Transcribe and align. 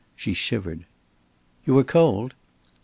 She 0.15 0.33
shivered. 0.33 0.87
"You 1.63 1.77
are 1.77 1.83
cold?" 1.83 2.33